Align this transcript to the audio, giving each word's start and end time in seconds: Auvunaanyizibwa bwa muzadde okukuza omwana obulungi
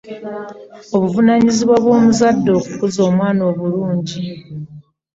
Auvunaanyizibwa 0.97 1.77
bwa 1.83 1.97
muzadde 2.03 2.49
okukuza 2.59 2.99
omwana 3.09 3.41
obulungi 3.51 4.21